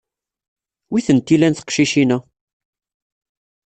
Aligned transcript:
Wi 0.91 0.99
tent-illan 1.05 1.53
teqcicin-a? 1.55 2.17